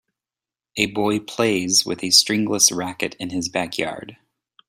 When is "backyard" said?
3.49-4.17